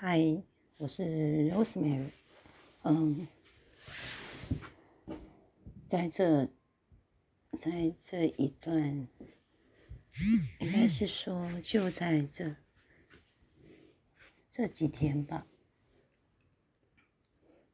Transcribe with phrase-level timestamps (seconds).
[0.00, 0.44] 嗨，
[0.76, 2.12] 我是 Rosemary。
[2.82, 3.26] 嗯，
[5.88, 6.48] 在这，
[7.58, 9.08] 在这一段，
[10.60, 12.54] 应该是说就在这
[14.48, 15.44] 这几天吧。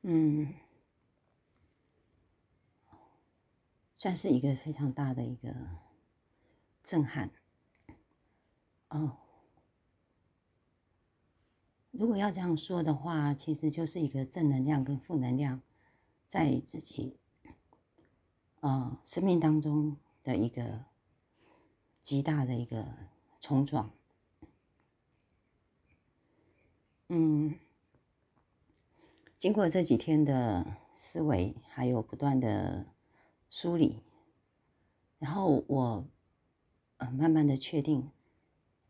[0.01, 0.55] 嗯，
[3.99, 5.55] 算是一个非常大的一个
[6.83, 7.31] 震撼。
[8.89, 9.19] 哦。
[11.97, 15.63] 如果要这样说的话，其实就是一个正能量跟负能量
[16.27, 17.17] 在自己
[18.59, 20.87] 啊生命当中的一个
[22.01, 22.85] 极大的一个
[23.41, 23.93] 冲撞。
[27.09, 27.55] 嗯，
[29.39, 32.87] 经过这几天的思维，还有不断的
[33.49, 34.03] 梳理，
[35.21, 36.05] 然后我
[36.97, 38.11] 呃慢慢的确定，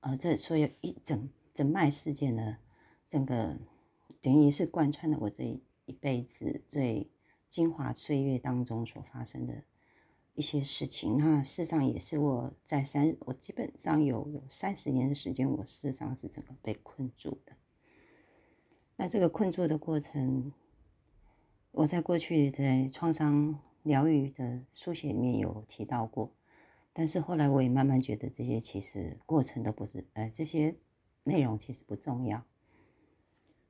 [0.01, 2.57] 呃，这所有一整整脉事件呢。
[3.09, 3.59] 整个
[4.21, 7.11] 等于是贯穿了我这一辈子最
[7.49, 9.63] 精华岁月当中所发生的
[10.35, 11.17] 一些事情。
[11.19, 17.53] 那事实上也是我在三，我基本上有有三十年的时间，我事实上是整个被困住的。
[18.97, 20.53] 那这个困住的过程，
[21.73, 26.33] 我在过去在创伤疗愈的书写里面有提到过，
[26.93, 30.77] 但是后来我也慢慢觉得这些其实过程都不是，呃，这些
[31.25, 32.45] 内容其实不重要。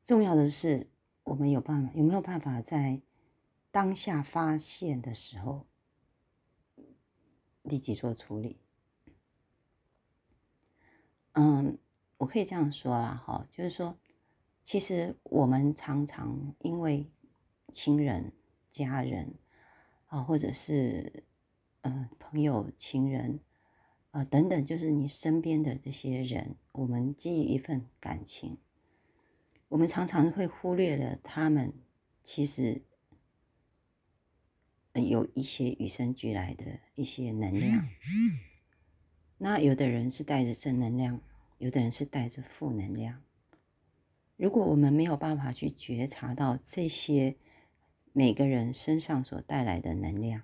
[0.04, 0.90] 重要的是，
[1.22, 3.00] 我们有办法有没有办法在
[3.70, 5.66] 当下发现的时候
[7.62, 8.58] 立即做处理？
[11.32, 11.78] 嗯，
[12.18, 13.98] 我可以这样说啦，哈，就是说，
[14.62, 17.10] 其实我们常常因为
[17.72, 18.30] 亲人、
[18.70, 19.34] 家人
[20.08, 21.24] 啊，或者是
[21.80, 23.40] 嗯朋友、亲人
[24.10, 28.58] 啊等等，就是你身边的这些人，我们基于一份感情。
[29.74, 31.72] 我们常常会忽略了他们，
[32.22, 32.82] 其实
[34.92, 37.84] 有一些与生俱来的一些能量。
[39.38, 41.20] 那有的人是带着正能量，
[41.58, 43.20] 有的人是带着负能量。
[44.36, 47.34] 如果我们没有办法去觉察到这些
[48.12, 50.42] 每个人身上所带来的能量，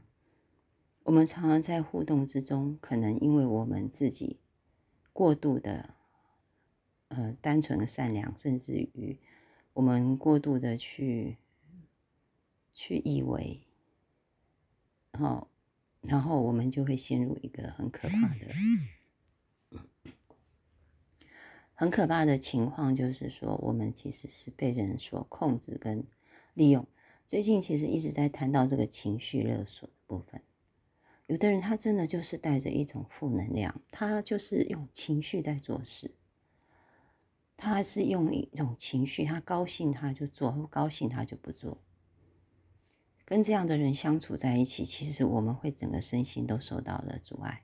[1.05, 4.41] 我们常常在互动之中，可能因为我们自己
[5.13, 5.95] 过度的。
[7.11, 9.19] 呃，单纯的善良，甚至于
[9.73, 11.37] 我们过度的去
[12.73, 13.61] 去以为，
[15.11, 15.49] 然后，
[16.03, 19.83] 然后我们就会陷入一个很可怕的、
[21.75, 26.05] 很可怕的情况，就是说，我们其实是被人所控制跟
[26.55, 26.87] 利用。
[27.27, 30.41] 最近其实一直在谈到这个情绪勒索的部分，
[31.27, 36.13] 有的人他真的就是带着一种负能量，他就是用情绪在做事。
[37.61, 41.77] 他是用一种情绪，他高兴他就做，不高兴他就不做。
[43.27, 47.63] 跟这样的人相处在一起，其实我们会整个身心都受到了阻碍，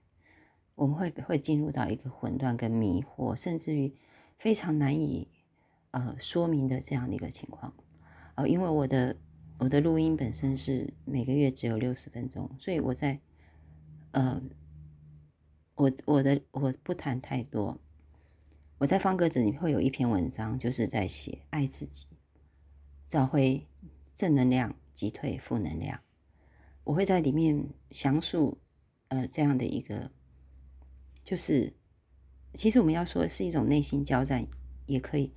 [0.74, 3.94] 我们会会进入到一个混乱跟迷惑，甚至于
[4.38, 5.28] 非常难以
[5.92, 7.74] 呃说明的这样的一个情况。
[8.34, 9.16] 呃，因为我的
[9.58, 13.18] 我的录音本身是每个月只有六十分钟，所以我在
[14.10, 14.40] 呃
[15.74, 17.80] 我我的我不谈太多。
[18.78, 22.06] 我在方格子里面会有一篇文章，就是在写爱自己，
[23.09, 23.66] 找回
[24.14, 25.98] 正能量，击退负能量。
[26.84, 28.59] 我会在里面详述，
[29.09, 30.10] 呃，这样的一个，
[31.25, 31.72] 就是
[32.53, 34.47] 其实我们要说是一种内心交战，
[34.84, 35.32] 也可以，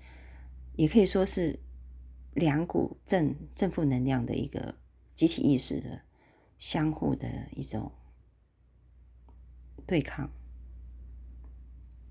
[0.76, 1.58] 也可以说是
[2.34, 4.76] 两股正正负能量的一个
[5.16, 6.02] 集体意识的
[6.58, 7.90] 相互的一种
[9.88, 10.30] 对抗，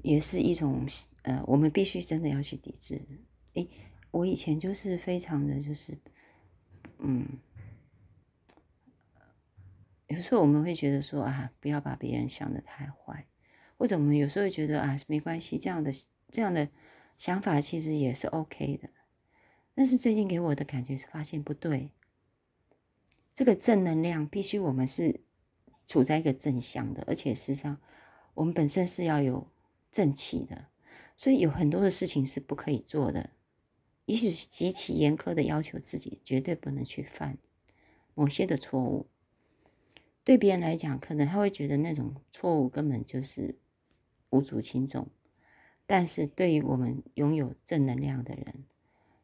[0.01, 0.87] 也是一种。
[1.29, 3.03] 呃，我们必须真的要去抵制。
[3.53, 3.69] 诶，
[4.11, 5.99] 我以前就是非常的就是，
[7.01, 7.27] 嗯，
[10.07, 13.27] 有时候我们会觉得说啊，不要把别人想的太坏，
[13.77, 15.93] 或者我们有时候会觉得啊，没关系，这样的
[16.31, 16.67] 这样的
[17.19, 18.89] 想法其实也是 OK 的。
[19.75, 21.91] 但是最近给我的感觉是发现不对，
[23.35, 25.21] 这个正能量必须我们是
[25.85, 27.79] 处在一个正向的，而且事实上
[28.33, 29.47] 我们本身是要有
[29.91, 30.65] 正气的。
[31.19, 33.31] 所以有很多的事情是不可以做的，
[34.07, 37.39] 也许是极其严苛的要求自己，绝对不能去犯
[38.15, 39.09] 某些的错误。
[40.23, 43.57] 对别人来讲，可能他会觉得那种错误根本就是
[44.31, 45.09] 无足轻重，
[45.87, 48.65] 但是对于我们拥有正能量的人，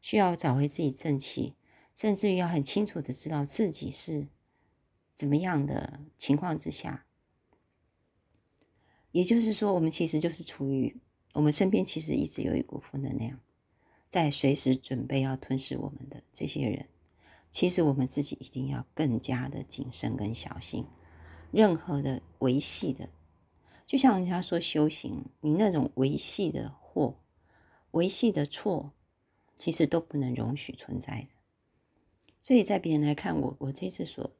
[0.02, 1.54] 需要找回自己正气，
[1.94, 4.26] 甚至于要很清楚的知道自己是
[5.14, 7.06] 怎么样的情况之下，
[9.12, 10.96] 也就是说，我们其实就是处于。
[11.34, 13.38] 我们身边其实一直有一股负能量，
[14.08, 16.86] 在随时准备要吞噬我们的这些人，
[17.50, 20.86] 其实我们自己一定要更加的谨慎跟小心。
[21.50, 23.08] 任何的维系的，
[23.84, 27.20] 就像人家说修行，你那种维系的祸、
[27.90, 28.92] 维系的错，
[29.58, 31.28] 其实都不能容许存在的。
[32.42, 34.30] 所以在别人来看我，我这次所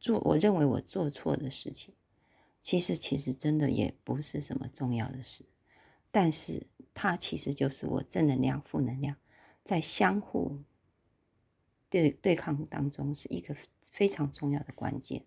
[0.00, 1.94] 做，我认为我做错的事情，
[2.60, 5.44] 其实其实真的也不是什么重要的事，
[6.14, 6.68] 但是。
[6.96, 9.16] 它其实就是我正能量、负能量
[9.64, 10.62] 在相互
[11.90, 13.56] 对对抗当中是一个
[13.90, 15.24] 非常重要的关键。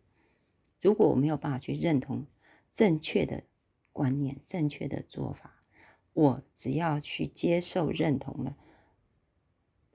[0.79, 2.25] 如果我没有办法去认同
[2.71, 3.43] 正确的
[3.91, 5.61] 观念、正确的做法，
[6.13, 8.55] 我只要去接受、认同了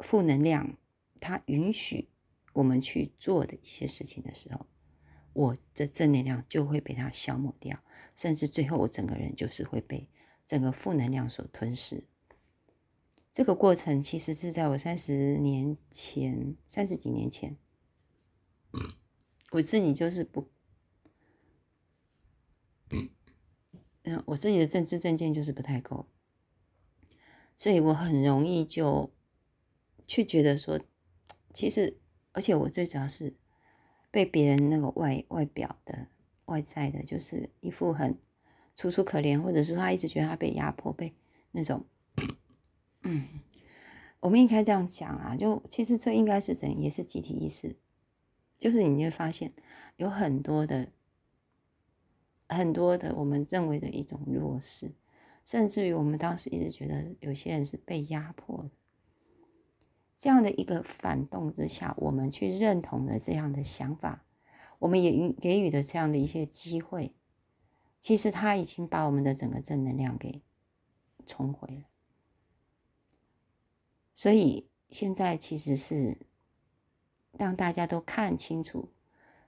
[0.01, 0.77] 负能量，
[1.21, 2.11] 它允许
[2.53, 4.67] 我们去做的一些事情的时候，
[5.33, 7.83] 我的正能量就会被它消磨掉，
[8.15, 10.07] 甚至最后我整个人就是会被。
[10.53, 12.05] 整个负能量所吞噬，
[13.33, 17.57] 这个过程其实是在我三十年前、三十几年前，
[19.53, 20.51] 我自己就是不，
[22.91, 26.07] 嗯，我自己的政治证件就是不太够，
[27.57, 29.11] 所以我很容易就
[30.07, 30.79] 去觉得说，
[31.55, 31.99] 其实，
[32.33, 33.35] 而且我最主要是
[34.11, 36.09] 被别人那个外外表的
[36.45, 38.19] 外在的，就是一副很。
[38.75, 41.13] 楚楚可怜，或者是他一直觉得他被压迫，被
[41.51, 41.85] 那种，
[43.03, 43.29] 嗯，
[44.21, 47.77] 我们应该这样讲啊，就其实这应该是怎，也是集体意识，
[48.59, 49.53] 就是你会发现
[49.97, 50.89] 有很多的
[52.49, 54.93] 很多的我们认为的一种弱势，
[55.45, 58.71] 甚至于我们当时一直觉得有些人是被压迫的，
[60.17, 64.25] 这样的一个反动之下，我们去认同了这样的想法，
[64.79, 67.13] 我们也予给予的这样的一些机会。
[68.03, 70.43] 其实他已经把我们的整个正能量给
[71.25, 71.85] 冲毁了，
[74.13, 76.19] 所以现在其实是
[77.31, 78.89] 让大家都看清楚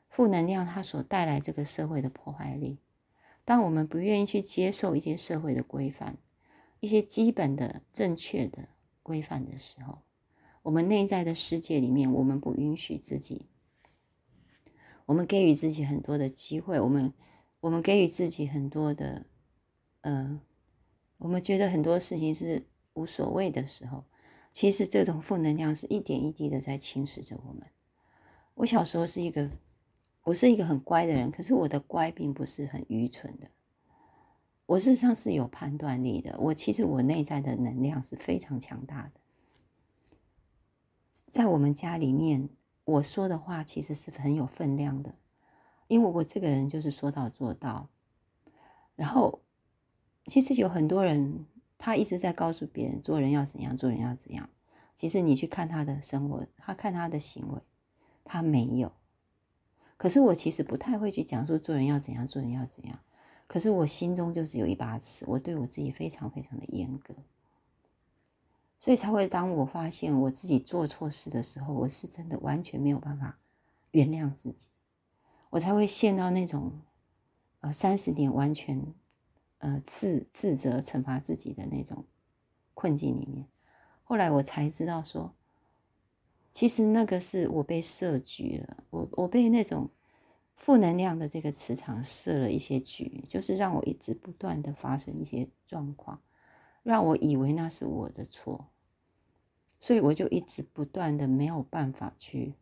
[0.09, 2.79] 负能量它所带来这个社会的破坏力。
[3.45, 6.17] 当我们不愿意去接受一些社会的规范、
[6.79, 8.69] 一些基本的正确的
[9.03, 9.99] 规范的时候，
[10.63, 13.49] 我们内在的世界里面，我们不允许自己，
[15.07, 17.13] 我们给予自己很多的机会，我们。
[17.65, 19.25] 我们给予自己很多的，
[20.03, 20.39] 呃，
[21.17, 22.63] 我们觉得很多事情是
[22.93, 24.05] 无所谓的时候，
[24.53, 27.63] 其实这种负能量是一点一滴的在侵蚀着我们。
[28.53, 29.51] 我小时候是一个，
[30.25, 33.49] 我是一个很乖的人，可是我的乖并不是很愚蠢的，
[34.67, 36.39] 我事实上是有判断力的。
[36.39, 39.21] 我其实我内在的能量是非常强大的，
[41.25, 42.47] 在我们家里面，
[42.85, 45.15] 我说的话其实是很有分量的。
[45.87, 47.89] 因为我这个人就是说到做到，
[48.97, 49.41] 然后
[50.27, 51.47] 其实有很多人
[51.79, 54.49] 他一直在告诉别人做人要怎样，做人要怎样。
[54.95, 57.61] 其实你去看他的生活，他看他的行为，
[58.25, 58.93] 他没有。
[59.97, 62.99] 可是我其实不太会去讲说做人要怎样，做人要怎样。
[63.47, 67.15] 可是我心中就是有一把尺，我对我自己非常非常的严格，
[68.81, 73.39] 所以才会当我发现我自己做错事的时候，我是真的完全没有办法
[73.91, 74.69] 原谅自己。
[75.55, 76.81] 我才会陷到那种，
[77.61, 78.93] 呃，三十年完全，
[79.59, 82.05] 呃，自自责、惩罚自己的那种
[82.75, 83.47] 困境里面。
[84.03, 85.33] 后来我才知道，说
[86.51, 89.91] 其实那个是我被设局了，我我被那种
[90.57, 96.21] 负能量的这个磁场设了一些局，就是让我一直不断的发生一些状况，
[96.83, 98.71] 让我以为那是我的错，
[99.79, 102.55] 所以我就一直不断的没有办法去。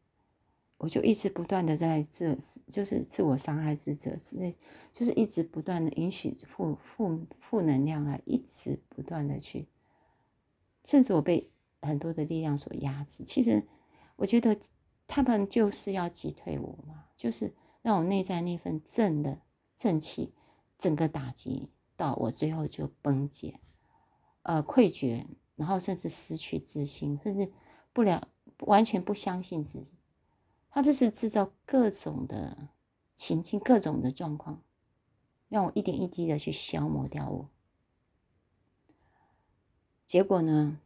[0.82, 2.36] 我就一直不断的在自，
[2.68, 4.52] 就是自我伤害、自责之类，
[4.92, 9.68] 就是一直不断的允许负负负能量来一直不断的去，
[10.84, 11.48] 甚至我被
[11.82, 13.22] 很多的力量所压制。
[13.22, 13.62] 其实
[14.16, 14.58] 我觉得
[15.06, 19.38] 他们就是要击退我嘛，就是让我内在那份正的
[19.76, 20.34] 正气
[20.76, 23.60] 整个打击到我最后就崩解，
[24.42, 25.24] 呃，溃决，
[25.54, 27.52] 然后甚至失去自信，甚至
[27.92, 28.26] 不了
[28.66, 29.92] 完全不相信自己。
[30.74, 32.70] 他不是制造各种的
[33.14, 34.62] 情境、各种的状况，
[35.50, 37.50] 让我一点一滴的去消磨掉我。
[40.06, 40.80] 结果呢，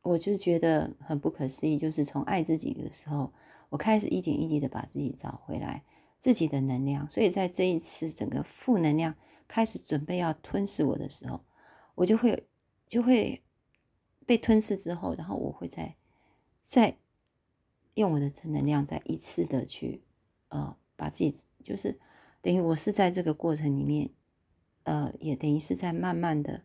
[0.00, 1.76] 我就觉得很不可思议。
[1.76, 3.34] 就是从爱自己的时候，
[3.68, 5.84] 我开始一点一滴的把自己找回来，
[6.18, 7.08] 自己的能量。
[7.10, 9.14] 所以在这一次整个负能量
[9.46, 11.44] 开始准备要吞噬我的时候，
[11.96, 12.48] 我就会
[12.88, 13.44] 就会
[14.24, 15.96] 被吞噬之后，然后我会在
[16.62, 16.96] 在。
[17.94, 20.02] 用我的正能量，再一次的去，
[20.48, 21.98] 呃，把自己，就是
[22.40, 24.10] 等于我是在这个过程里面，
[24.82, 26.64] 呃，也等于是在慢慢的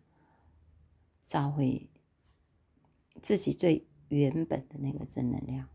[1.24, 1.89] 找回
[3.21, 5.69] 自己最原本的那个正能量。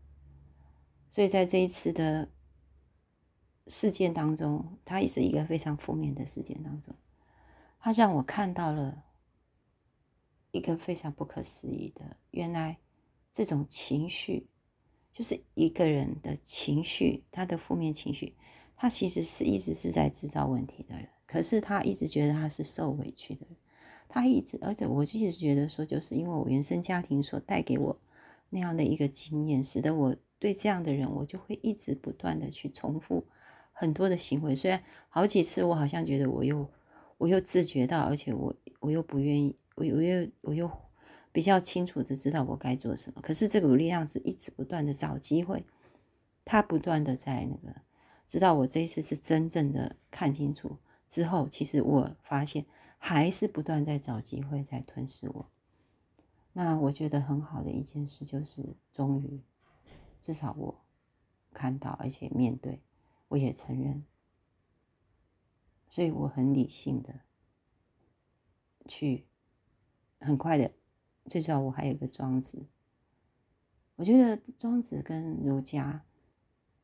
[1.09, 2.29] 所以在这一次的
[3.67, 6.93] 事件当中，它也是一个非常负面的事件当中，
[7.79, 9.05] 它让我看到了
[10.51, 12.79] 一个非常不可思议的，原来
[13.31, 14.49] 这种情绪，
[15.15, 18.35] 就是一个人的情绪，他的负面情绪，
[18.75, 23.47] 他其实是一直是在制造问题的人，可是他一直觉得他是受委屈的，
[24.09, 27.97] 他一直，而且我一直觉得说，就是因为我原生家庭所带给我
[28.49, 30.15] 那样的一个经验，使得我。
[30.37, 33.25] 对这样的人，我就会一直不断的去重复
[33.71, 34.53] 很多的行为。
[34.53, 36.69] 虽然好几次，我好像觉得我又
[37.17, 40.69] 我又自觉到，而且我我又不愿意，我我又我又
[41.35, 43.19] 比较清楚的知道我该做什么。
[43.21, 45.65] 可是这个力量是一直不断的找机会，
[46.45, 47.81] 他不断的在那个，
[48.25, 50.77] 直到我这一次是真正的看清楚
[51.09, 52.65] 之后，其实我发现
[52.97, 55.51] 还是不断在找机会在吞噬我。
[56.53, 59.41] 那我觉得很好的一件事就是，终于。
[60.21, 60.85] 至少我
[61.51, 62.79] 看到，而且面对，
[63.27, 64.05] 我也承认，
[65.89, 67.19] 所以我很理性的
[68.87, 69.25] 去
[70.21, 70.71] 很快的。
[71.25, 72.65] 最主要我还有一个庄子，
[73.95, 76.03] 我觉得庄子跟儒家，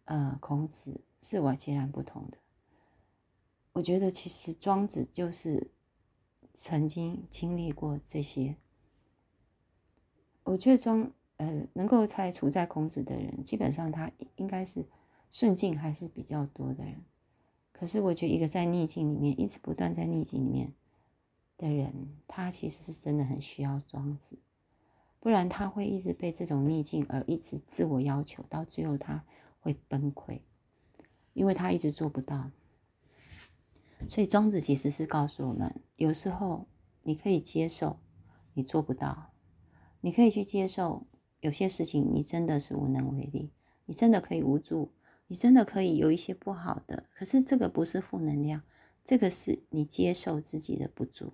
[0.05, 2.37] 呃，孔子是我截然不同的。
[3.73, 5.71] 我觉得其实庄子就是
[6.53, 8.57] 曾经经历过这些，
[10.43, 11.11] 我觉得庄。
[11.37, 14.85] 呃，能够才处在孔子的人，基本上他应该是
[15.31, 17.03] 顺境还是比较多的人。
[17.71, 20.71] 可是我觉得一个在逆境里面一直不断在逆境里面
[21.61, 24.37] 的人，他其实是真的很需要庄子，
[25.19, 29.23] 不然他会一直被这种逆境而一直自我要求，到最后他
[29.59, 30.41] 会崩溃，
[31.33, 32.51] 因为他一直做不到。
[34.07, 36.67] 所以庄子其实是告诉我们，有时候
[37.03, 37.99] 你可以接受
[38.55, 39.31] 你做不到，
[40.01, 41.05] 你可以去接受。
[41.39, 43.51] 有些事情你真的是无能为力，
[43.87, 44.91] 你真的可以无助，
[45.25, 47.05] 你真的可以有一些不好的。
[47.15, 48.61] 可是这个不是负能量，
[49.03, 51.33] 这个是你接受自己的不足，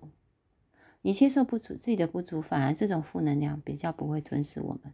[1.08, 4.92] 你接受不足自己的不足，反而这种负能量比较不会吞噬我们。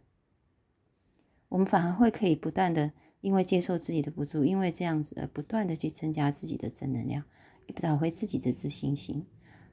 [1.49, 7.25] 我们反而会可以不断的，因为接受自己的不足，因为这样子而不断的去增加自己的正能量，
[7.81, 9.25] 找回自己的自信心。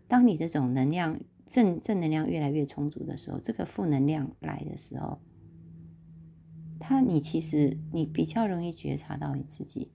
[0.08, 5.20] 当你这种能量正正能量越来越充足的时候，这个负能量来的时候。
[6.80, 9.92] 它，你其实你比较容易觉察到你自己，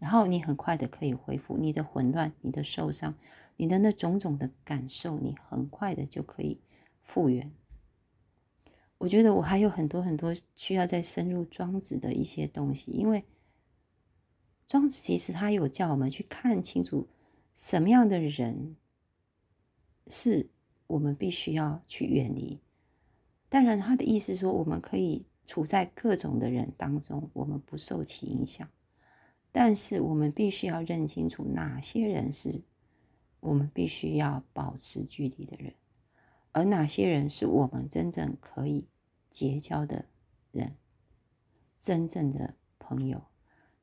[0.00, 3.14] 然后你很快的可以恢复你的混乱、你的受伤、
[3.56, 6.60] 你的那种种的感受，你很快的就可以
[7.02, 7.52] 复原。
[8.98, 13.24] 我觉得我还有很多很多需要再深入庄子的一些东西，因为
[14.66, 17.08] 庄子其实他有叫我们去看清楚
[17.52, 18.76] 什么样的人
[20.06, 20.48] 是
[20.86, 22.60] 我们必须要去远离。
[23.48, 25.26] 当然，他的意思说我们可以。
[25.46, 28.66] 处在各种的人当中，我们不受其影响，
[29.52, 32.62] 但是我们必须要认清楚哪些人是
[33.44, 35.74] 我们必须要保持距离的人，
[36.52, 38.88] 而哪些人是我们真正可以
[39.30, 40.06] 结交的
[40.50, 40.76] 人，
[41.78, 43.24] 真正的朋友。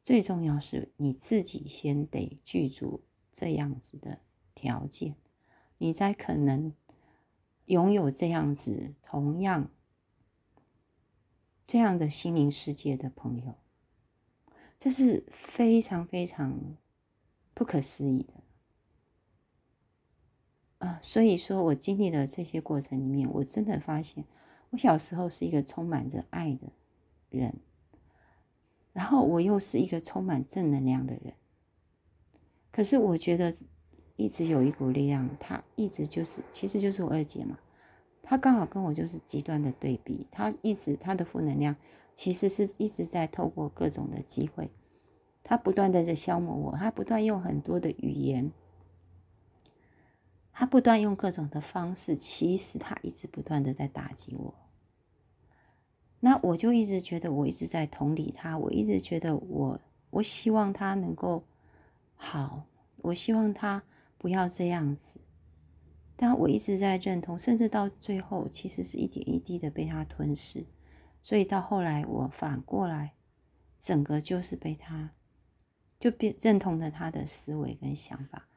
[0.01, 4.21] 最重要是你自己先得具足这样子的
[4.55, 5.15] 条件，
[5.77, 6.73] 你才可能
[7.65, 9.69] 拥有这样子同样。
[11.63, 13.55] 这样的心灵世界的朋友，
[14.77, 16.75] 这是非常非常
[17.53, 18.40] 不可思议的
[20.81, 20.99] 啊！
[21.01, 24.25] 所以说我经历了这些过程里面，我真的发现，
[24.71, 26.71] 我小时候是一个充满着爱的
[27.29, 27.53] 人，
[28.91, 31.33] 然后我又是一个充满正能量的人。
[32.71, 33.53] 可是我觉得
[34.15, 37.59] 一直有一股力量，它一直就是，其实就是我二姐嘛。
[38.23, 41.75] 他刚好跟我就是极端的对比，他一直他的负能量
[42.15, 44.71] 其实是一直在透过各种的机会，
[45.43, 48.51] 他不断的在消磨我，他不断用很多的语言，
[50.61, 54.53] 他不断用各种的方式，其实他一直不断的在打击我。
[56.19, 61.47] 那我就一直觉得我一直在同理他，我一直觉得我我希望他能够
[62.13, 62.65] 好，
[62.97, 63.81] 我希望他
[64.19, 65.19] 不要这样子。
[66.15, 70.67] 但我一直在认同，甚至到最后，其实是一点一滴的被他吞噬。
[71.23, 73.15] 所以到后来，我反过来，
[73.79, 75.09] 整个就是被他，
[75.97, 78.47] 就变认同了他的思维跟想法，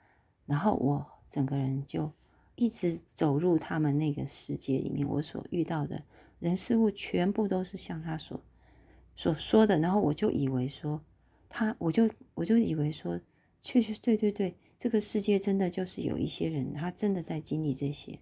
[0.44, 2.12] 然后我整个人就
[2.54, 5.04] 一直走入他们那个世界里面。
[5.08, 6.04] 我所遇到的
[6.38, 8.40] 人事物，全部都是像他所
[9.16, 11.02] 所说的，然后我就以为说
[11.48, 13.20] 他，我就我就以为说，
[13.60, 14.54] 确实对对对。
[14.78, 18.20] 这个世界真的就是有一些人，他真的在经历这些。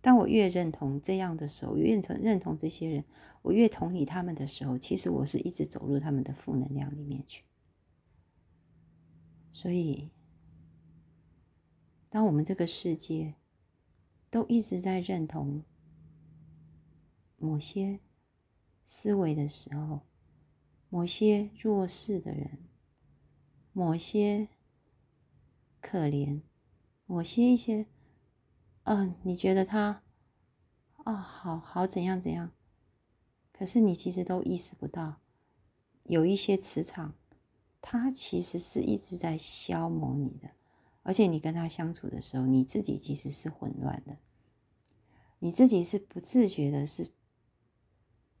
[0.00, 3.04] 当我越认同这样的时候，越认同认同这些人，
[3.42, 7.42] 我越同理他们的时候，其实我是一直走入他们的负能量里面去。
[9.52, 10.10] 所以，
[12.10, 13.36] 当我们这个世界
[14.28, 15.64] 都一直在认同
[17.38, 18.00] 某些
[18.84, 20.00] 思维的时候，
[20.88, 22.58] 某些弱势的人，
[23.72, 24.48] 某些
[25.80, 26.42] 可怜，
[27.06, 27.86] 某些一些。
[28.82, 30.02] 嗯，你觉得他
[31.04, 32.50] 啊，好好怎样怎样？
[33.52, 35.20] 可是你其实都意识不到，
[36.04, 37.14] 有一些磁场，
[37.80, 40.50] 它其实是一直在消磨你的，
[41.02, 44.18] 而且你跟他相处的时候，你自己其实是混乱的，
[45.38, 47.10] 你自己是不自觉的，是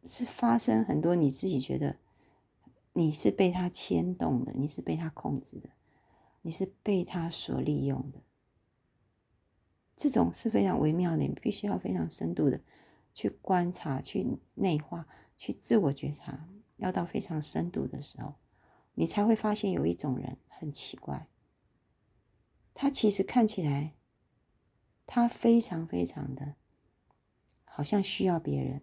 [0.04, 1.96] 是发生很多你自己觉得
[2.92, 5.70] 你是被他牵动的，你是被他控制的，
[6.42, 8.20] 你是被他所利用的。
[9.96, 12.60] 这种是非常微妙的，你必须要非常深度的
[13.12, 18.34] 去观察、去内化、去自我觉察，要到非常深度的时候，
[18.94, 21.26] 你才会发现有一种人很奇怪，
[22.82, 23.92] 他其实看起来
[25.06, 26.54] 他非常非常的，
[27.62, 28.80] 好像需要别人，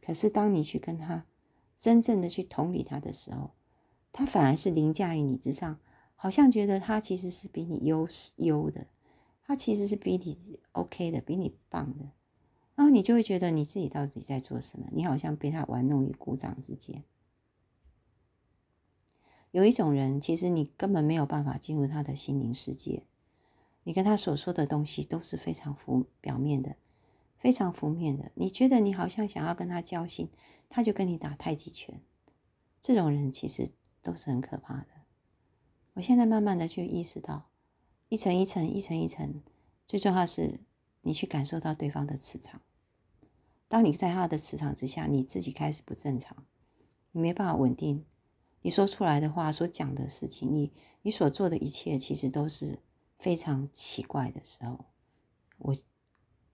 [0.00, 1.26] 可是当你去跟他
[1.76, 3.50] 真正的去同理他的时候，
[4.12, 5.80] 他反而是凌驾于你之上，
[6.14, 8.06] 好像觉得他其实是比你优
[8.36, 8.86] 优的。
[9.42, 12.12] 他其实是比你 OK 的，比你棒的，
[12.76, 14.86] 然后你就会觉得你自己到底在做什么？
[14.92, 17.02] 你好像被他玩弄于股掌之间。
[19.50, 23.04] 有一种人，其实你根本没有办法进入他的心灵世界，
[23.84, 26.76] 你跟他所说的东西都是非常浮表面的，
[27.36, 28.30] 非常浮面的。
[28.34, 30.28] 你觉得你好像想要跟他交心，
[30.68, 32.00] 他就跟你打太极拳。
[32.80, 33.70] 这种人其实
[34.02, 34.88] 都是很可怕的。
[35.94, 37.48] 我现在慢慢的去意识到。
[38.10, 39.42] 一层一层，一层一层，
[39.84, 40.60] 最重要是，
[41.02, 42.62] 你去感受到对方的磁场。
[43.68, 46.46] 当你在他的磁场之下，你自己开始不正常，
[47.12, 48.06] 你没办法稳定，
[48.62, 52.78] 你说出来的话，所讲的事情，你你所做的一切，其实都是
[53.18, 54.84] 非常奇怪的时候，
[55.58, 55.76] 我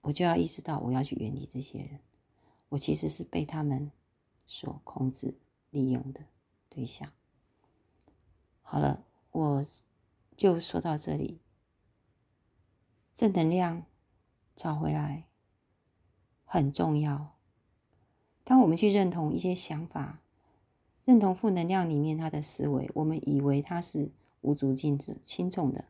[0.01, 1.99] 我就要意识到，我要去远离这些人，
[2.69, 3.91] 我其实是被他们
[4.45, 5.37] 所控制、
[5.71, 6.21] 利用的
[6.69, 7.11] 对象。
[8.61, 9.65] 好了，我
[10.37, 11.41] 就说到这里。
[13.13, 13.85] 正能量
[14.57, 15.29] 找回来
[16.43, 17.37] 很重要。
[18.43, 20.21] 当我们去认同一些想法，
[21.05, 25.85] 认同负能量里面他的思维，我们以为他是无足轻重的，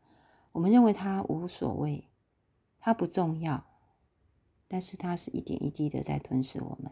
[0.51, 2.10] 我们认为他无所谓，
[2.80, 3.65] 他不重要，
[4.67, 6.91] 但是他是一点一滴的在吞噬我们。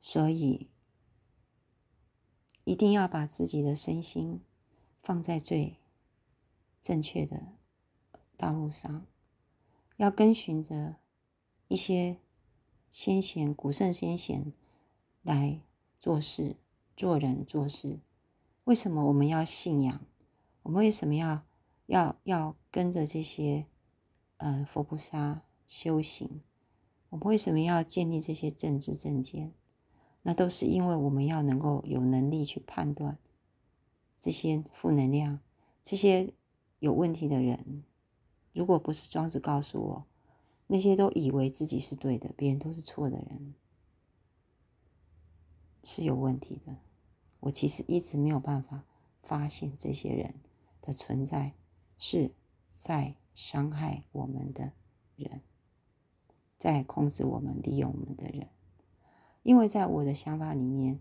[0.00, 0.68] 所以
[2.64, 4.40] 一定要把自己的身心
[5.00, 5.78] 放在最
[6.82, 7.54] 正确的。
[8.36, 9.06] 道路上，
[9.96, 10.96] 要跟循着
[11.68, 12.18] 一些
[12.90, 14.52] 先贤、古圣先贤
[15.22, 15.60] 来
[15.98, 16.56] 做事、
[16.96, 18.00] 做人、做事。
[18.64, 20.06] 为什么我们要信仰？
[20.62, 21.44] 我们为什么要
[21.86, 23.66] 要要跟着这些
[24.38, 26.42] 呃佛菩萨修行？
[27.10, 29.52] 我们为什么要建立这些政治政见？
[30.22, 33.16] 那都是因为我们要能够有能力去判断
[34.18, 35.38] 这些负能量、
[35.84, 36.32] 这些
[36.80, 37.84] 有问题的人。
[38.52, 40.06] 如果不是庄子告诉我，
[40.66, 43.54] 那些都以为自己是对的，别人都是错的人，
[45.86, 46.76] 是有问题的。
[47.38, 48.84] 我其实一直没有办法
[49.22, 50.34] 发现这些人
[50.82, 51.52] 的存在
[51.96, 52.32] 是
[52.68, 54.72] 在伤害我们的
[55.14, 55.42] 人，
[56.58, 58.48] 在控制我们、利用我们的人。
[59.44, 60.98] 因为在我的想法里面，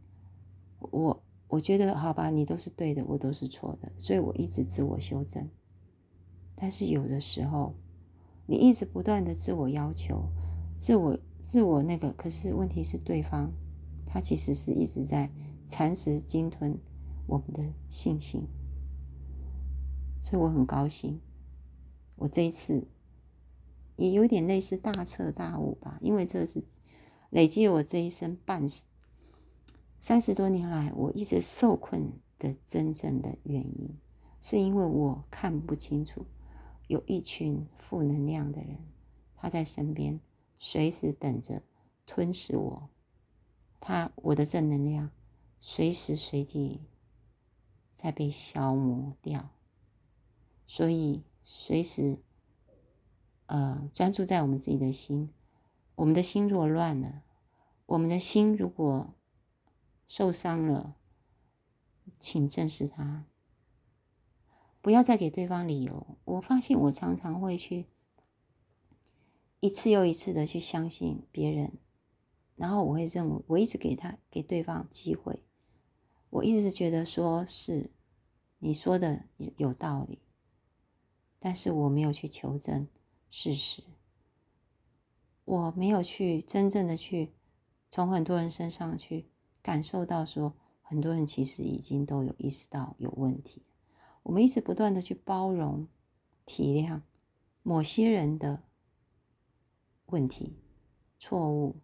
[0.79, 5.49] 我我觉得好吧，你都是对的，我都是错的，所以我一直自我修正。
[6.55, 7.73] 但是有的时候，
[8.45, 10.29] 你一直不断的自我要求、
[10.77, 13.51] 自我、自我那个，可是问题是对方，
[14.15, 15.29] 他其实是一直在
[15.65, 16.79] 蚕食、鲸吞
[17.27, 18.47] 我们的信心。
[20.21, 21.19] 所以我很高兴，
[22.15, 22.87] 我这一次
[23.97, 26.63] 也有点类似大彻大悟吧，因为这是
[27.29, 28.65] 累积了我这一生半
[29.99, 33.97] 三十多年来我一直受困的真正的原因，
[34.39, 36.25] 是因为我看不清楚。
[36.87, 38.77] 有一群负能量的人，
[39.35, 40.21] 他在身边，
[40.57, 41.61] 随时等着
[42.05, 42.89] 吞噬我。
[43.87, 45.11] 他我的正能量，
[45.59, 46.81] 随时随地
[47.93, 49.51] 在被消磨掉。
[50.65, 52.17] 所以，随时，
[53.45, 55.31] 呃，专注在我们自己的心。
[55.97, 57.21] 我们的心若乱了，
[57.85, 59.13] 我们的心如果
[60.07, 60.95] 受伤了，
[62.17, 63.25] 请正视它。
[64.81, 66.17] 不要再给对方理由。
[66.25, 67.85] 我发现我常常会去
[69.59, 71.77] 一次又一次的去相信别人，
[72.55, 75.43] 然后我会认为我一直给他给对方机会，
[76.29, 77.91] 我一直觉得说是
[78.59, 80.19] 你说的有有道理，
[81.39, 82.87] 但是我没有去求证
[83.29, 83.83] 事实，
[85.43, 87.33] 我没有去真正的去
[87.89, 89.29] 从很多人身上去
[89.61, 93.63] 感受到说，很多人其实已经都有意识到有问题，
[94.23, 95.87] 我们一直不断的去包容、
[96.45, 97.01] 体谅
[97.63, 98.63] 某些人的。
[100.09, 100.59] 问题、
[101.17, 101.77] 错误，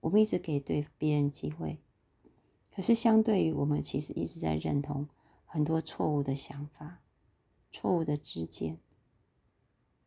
[0.00, 1.82] 我们一直给对别人机会，
[2.74, 5.08] 可是相对于我们，其实一直在认同
[5.44, 7.02] 很多错误的想法、
[7.70, 8.80] 错误的知见，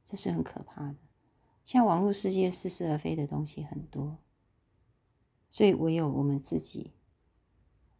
[0.03, 0.95] 这是很可怕的。
[1.63, 4.17] 像网络世界似是而非的东西很多，
[5.49, 6.93] 所以唯有我们自己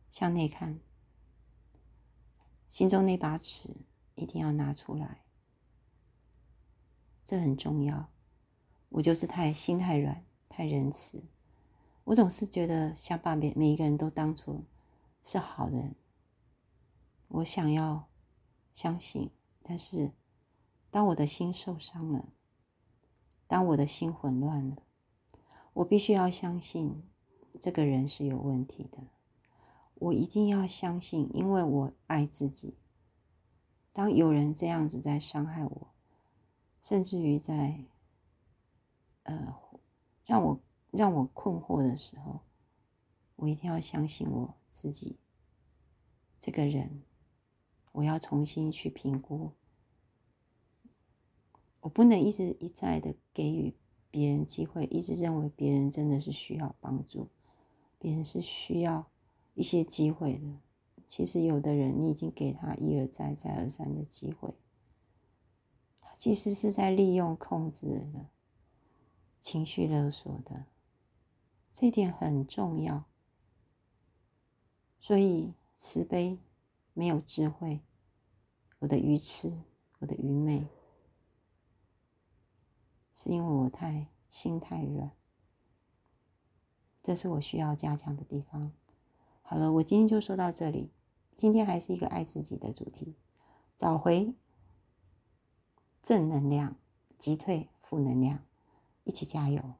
[0.09, 0.79] 向内看，
[2.67, 3.69] 心中那把尺
[4.15, 5.23] 一定要拿出来，
[7.23, 8.11] 这很重要。
[8.89, 11.23] 我就是太心太软，太仁慈。
[12.05, 14.63] 我总是觉得想把每每一个人都当做
[15.23, 15.95] 是好人。
[17.29, 18.07] 我想要
[18.73, 20.11] 相信，但是
[20.91, 22.29] 当我的心受伤了，
[23.47, 24.83] 当我的心混乱了，
[25.73, 27.03] 我必须要相信
[27.59, 28.99] 这个人是有问题的。
[29.95, 32.77] 我一定要相信，因为我爱自己。
[33.93, 35.87] 当有人这样子在伤害我，
[36.81, 37.85] 甚至于在……
[39.23, 39.55] 呃，
[40.25, 40.59] 让我
[40.95, 42.41] 让我困惑的时候，
[43.35, 45.17] 我一定要相信我自己。
[46.39, 47.01] 这个人，
[47.93, 49.53] 我要重新去评估。
[51.81, 53.73] 我不能一直一再的给予
[54.11, 57.29] 别人机会，一直认为别人真的是需要帮助，
[57.97, 59.09] 别人是需要
[59.55, 60.59] 一些机会的。
[61.07, 64.53] 其实有的人，你已经给他一而再、再而三的机会，
[65.99, 68.29] 他其实是在利用、控制的。
[69.39, 70.67] 情绪勒索的，
[71.73, 73.05] 这点很重要。
[74.99, 76.39] 所以慈悲
[76.93, 77.81] 没有智慧，
[78.79, 79.63] 我的愚痴，
[79.99, 80.67] 我的愚昧，
[83.13, 85.11] 是因为我太心太软，
[87.01, 88.71] 这是我需要加强的地方。
[89.41, 90.91] 好了，我今天就说到这里。
[91.35, 93.15] 今天还是一个爱自己的主题，
[93.75, 94.35] 找回
[96.03, 96.77] 正能量，
[97.17, 98.45] 击退负能量。
[99.03, 99.73] 一起加油！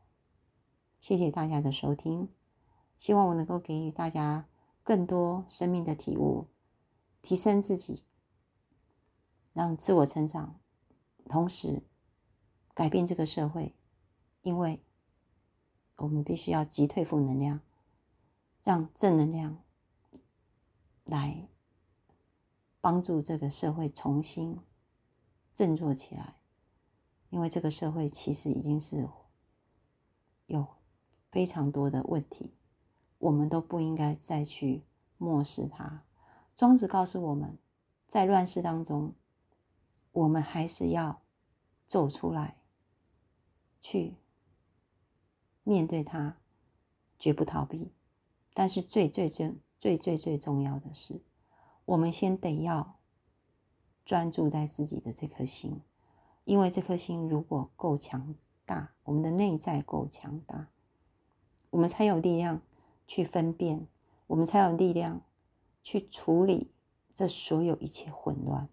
[1.04, 2.30] 谢谢大家的收听，
[2.98, 4.48] 希望我能够给予大家
[4.84, 6.48] 更多生命的体悟，
[7.22, 8.06] 提升自己，
[9.52, 10.62] 让自我成长，
[11.26, 11.84] 同时
[12.74, 13.76] 改变这个社会。
[14.44, 14.82] 因为
[15.98, 17.60] 我们必须要击退负能量，
[18.62, 19.62] 让正能量
[21.04, 21.50] 来
[22.80, 24.58] 帮助这个社会重新
[25.54, 26.38] 振作起来。
[27.30, 29.06] 因为这个社会其实已经是
[30.46, 30.66] 有
[31.34, 32.54] 非常多的问题，
[33.18, 34.84] 我们都不应该再去
[35.18, 36.04] 漠视它。
[36.56, 37.58] 庄子告诉我们，
[38.06, 39.16] 在乱世当中，
[40.12, 41.24] 我们还是要
[41.88, 42.58] 走出来，
[43.82, 44.14] 去
[45.64, 46.38] 面对它，
[47.18, 47.92] 绝不逃避。
[48.54, 51.24] 但是最最最最最最重要的是，
[51.86, 53.00] 我们先得要
[54.06, 55.82] 专注在自己的这颗心。
[56.44, 58.36] 因为这颗心如果够强
[58.68, 60.70] 大，我们的内在够强大，
[61.74, 62.62] 我们才有力量
[63.08, 63.88] 去分辨，
[64.28, 65.22] 我们才有力量
[65.82, 66.72] 去处理
[67.14, 68.70] 这所有一切混乱。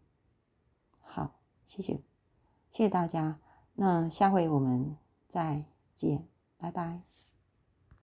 [1.00, 1.94] 好，谢谢，
[2.70, 3.40] 谢谢大家。
[3.74, 7.09] 那下回我们再见，拜拜。